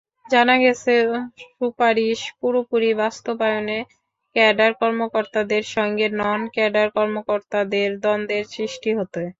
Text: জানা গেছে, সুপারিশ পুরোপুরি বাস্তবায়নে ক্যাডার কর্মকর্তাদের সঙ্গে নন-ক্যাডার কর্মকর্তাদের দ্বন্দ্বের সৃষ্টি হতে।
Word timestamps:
জানা 0.25 0.55
গেছে, 0.63 0.93
সুপারিশ 1.49 2.19
পুরোপুরি 2.39 2.89
বাস্তবায়নে 3.01 3.79
ক্যাডার 4.35 4.71
কর্মকর্তাদের 4.81 5.63
সঙ্গে 5.75 6.05
নন-ক্যাডার 6.19 6.87
কর্মকর্তাদের 6.97 7.89
দ্বন্দ্বের 8.03 8.45
সৃষ্টি 8.53 8.89
হতে। 8.99 9.23